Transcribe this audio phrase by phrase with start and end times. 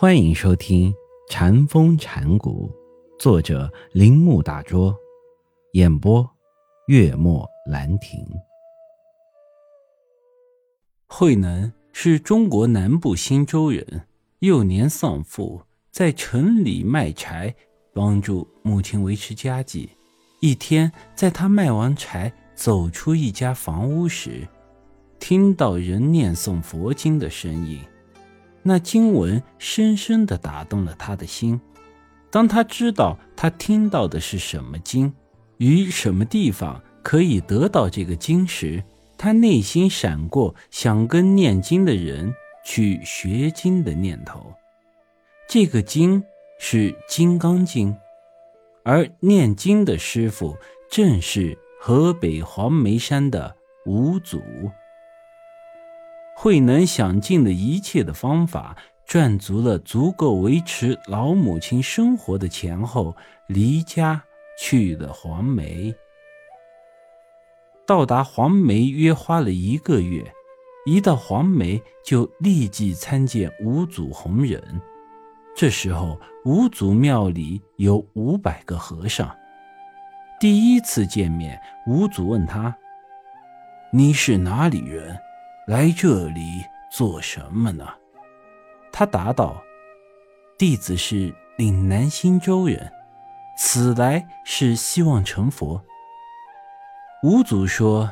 [0.00, 0.92] 欢迎收听
[1.28, 2.70] 《禅风禅谷，
[3.18, 4.96] 作者铃木大拙，
[5.72, 6.24] 演播
[6.86, 8.24] 月末兰亭。
[11.08, 14.06] 慧能是中国南部新州人，
[14.38, 17.52] 幼年丧父，在城里卖柴，
[17.92, 19.90] 帮助母亲维持家计。
[20.40, 24.46] 一天，在他卖完柴，走出一家房屋时，
[25.18, 27.80] 听到人念诵佛经的声音。
[28.68, 31.58] 那经文深深地打动了他的心。
[32.30, 35.10] 当他知道他听到的是什么经，
[35.56, 38.84] 于什么地方可以得到这个经时，
[39.16, 42.30] 他内心闪过想跟念经的人
[42.62, 44.52] 去学经的念头。
[45.48, 46.22] 这个经
[46.60, 47.90] 是《金刚经》，
[48.84, 50.54] 而念经的师傅
[50.90, 53.56] 正是河北黄梅山的
[53.86, 54.42] 五祖。
[56.40, 63.16] 慧能想尽了一切的方法，赚足了足够维持老母亲生活的钱后，
[63.48, 64.22] 离家
[64.56, 65.92] 去了黄梅。
[67.84, 70.32] 到达黄梅约花了一个月，
[70.86, 74.62] 一到黄梅就立即参见五祖弘忍。
[75.56, 79.36] 这时候五祖庙里有五百个和尚。
[80.38, 82.72] 第一次见面，五祖问他
[83.90, 85.18] ：“你是哪里人？”
[85.68, 87.86] 来这里做什么呢？
[88.90, 89.62] 他答道
[90.56, 92.90] ：“弟子是岭南新州人，
[93.58, 95.84] 此来是希望成佛。”
[97.22, 98.10] 五祖说：“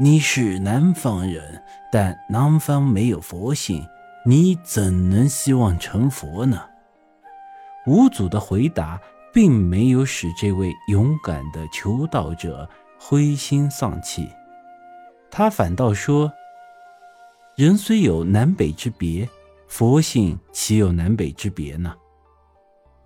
[0.00, 3.86] 你是南方人，但南方没有佛性，
[4.24, 6.66] 你怎能希望成佛呢？”
[7.86, 8.98] 五祖的回答
[9.34, 12.66] 并没有使这位勇敢的求道者
[12.98, 14.30] 灰心丧气，
[15.30, 16.32] 他反倒说。
[17.60, 19.28] 人虽有南北之别，
[19.68, 21.94] 佛性岂有南北之别呢？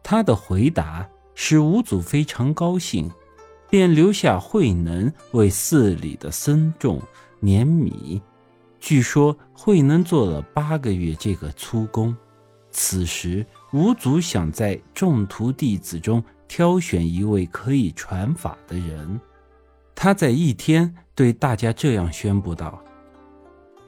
[0.01, 3.11] 他的回答使五祖非常高兴，
[3.69, 7.03] 便留下慧能为寺里的僧众
[7.41, 8.23] 碾米。
[8.79, 12.17] 据说慧能做了八个月这个粗工。
[12.71, 19.21] 此时五祖想在众徒弟子中挑选一位可以传法的人，
[19.97, 22.81] 他在一天对大家这样宣布道。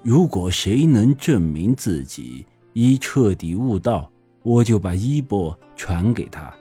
[0.06, 4.08] 如果谁能证明自己已彻底悟道，
[4.44, 6.54] 我就把衣钵传给他，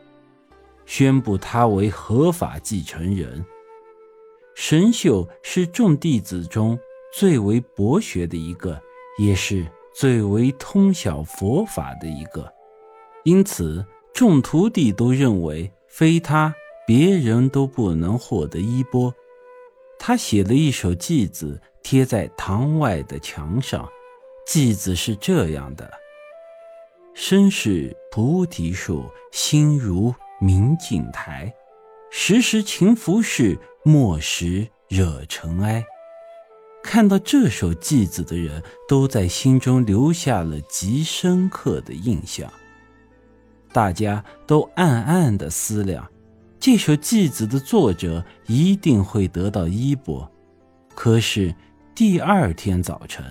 [0.87, 3.45] 宣布他为合法继承人。
[4.55, 6.75] 神秀是众弟子中
[7.13, 8.81] 最为博学的一个，
[9.19, 9.63] 也是
[9.93, 12.51] 最为通晓佛法的一个，
[13.25, 16.51] 因此众徒弟都认为非他，
[16.87, 19.13] 别人都不能获得衣钵。
[19.99, 21.61] 他写了一首偈子。
[21.85, 23.87] 贴在堂外的墙上，
[24.47, 25.87] 偈子是这样的
[27.13, 31.53] ：“身是菩提树，心如明镜台。
[32.09, 35.85] 时时勤拂拭，莫使惹尘埃。”
[36.81, 42.51] 看到这首偈子的人都在心中留下了极深刻的印象。
[43.71, 46.11] 大家都暗暗地思量，
[46.59, 50.27] 这首偈子的作者一定会得到衣钵。
[50.95, 51.53] 可是。
[51.95, 53.23] 第二天早晨，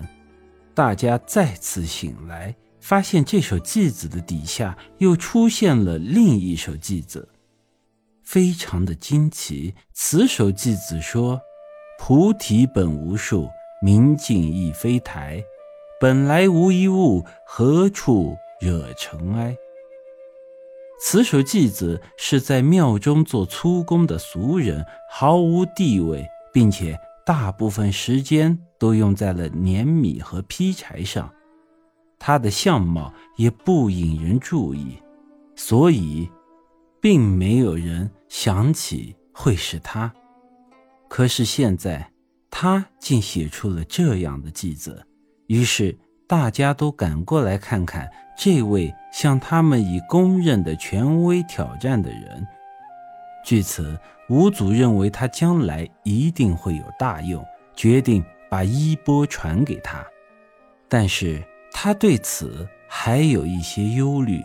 [0.73, 7.29] 大家再次醒来，发现这首偈子的底下又出现了另一首偈子，
[8.23, 9.75] 非常的惊奇。
[9.93, 11.39] 此首偈子说
[12.01, 13.51] ：“菩提本无树，
[13.83, 15.45] 明镜亦非台，
[16.01, 19.55] 本来无一物，何处惹尘埃？”
[20.99, 26.99] 此首偈子是在庙中做粗工的俗人，毫无地位，并且。
[27.27, 31.33] 大部分时间都用在了碾米和劈柴上，
[32.19, 34.99] 他的相貌也不引人注意，
[35.57, 36.31] 所以，
[37.01, 40.13] 并没有人想起会是他。
[41.09, 42.11] 可是现在，
[42.51, 45.07] 他竟写出了这样的句子，
[45.47, 45.97] 于是
[46.27, 52.47] 大家都赶过来看看这位向他们以公认的权威挑战的人。
[53.45, 53.97] 据此。
[54.31, 57.45] 五祖认为他将来一定会有大用，
[57.77, 60.03] 决定把衣钵传给他。
[60.89, 64.43] 但是他对此还有一些忧虑。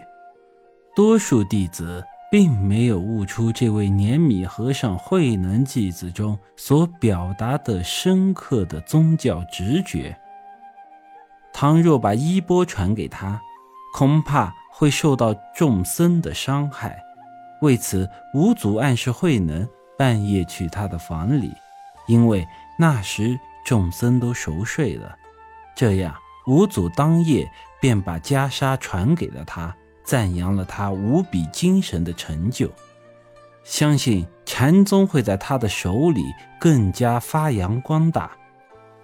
[0.94, 10.14] 多数弟子并没有悟出这位年米和尚慧能弟子中所表达的深刻的宗教直觉。
[11.54, 13.40] 倘若把衣钵传给他，
[13.96, 17.02] 恐怕会受到众僧的伤害。
[17.62, 19.68] 为此，五祖暗示慧能
[19.98, 21.54] 半夜去他的房里，
[22.08, 22.48] 因为
[22.78, 25.16] 那时众僧都熟睡了。
[25.76, 26.16] 这样，
[26.48, 27.50] 五祖当夜
[27.82, 32.70] 便把袈裟传给了他，赞扬了他无比精神的成就，
[33.64, 36.24] 相信禅宗会在他的手里
[36.60, 38.32] 更加发扬光大。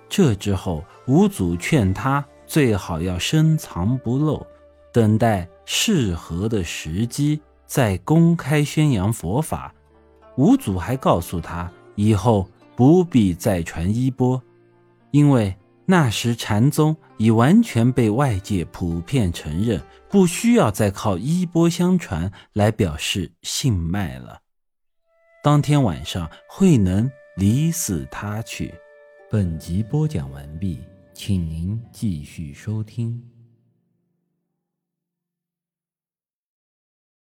[0.08, 4.46] 这之后，五祖劝他最好要深藏不露，
[4.92, 9.74] 等待适合的时机在公开宣扬佛法。
[10.38, 14.42] 五祖还告诉他，以后不必再传衣钵，
[15.12, 15.56] 因为。
[15.88, 19.80] 那时禅宗已完全被外界普遍承认，
[20.10, 24.42] 不需要再靠衣钵相传来表示信脉了。
[25.44, 27.08] 当天晚上，慧能
[27.38, 28.74] 离寺他去。
[29.30, 30.82] 本集播讲完毕，
[31.14, 33.35] 请您继续收听。